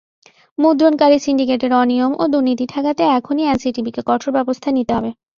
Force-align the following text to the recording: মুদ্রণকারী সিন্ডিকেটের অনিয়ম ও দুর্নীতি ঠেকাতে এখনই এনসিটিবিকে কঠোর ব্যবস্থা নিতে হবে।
মুদ্রণকারী 0.57 1.17
সিন্ডিকেটের 1.19 1.71
অনিয়ম 1.81 2.11
ও 2.17 2.33
দুর্নীতি 2.33 2.65
ঠেকাতে 2.69 3.03
এখনই 3.17 3.47
এনসিটিবিকে 3.47 4.01
কঠোর 4.09 4.31
ব্যবস্থা 4.37 4.69
নিতে 4.71 4.91
হবে। 4.97 5.09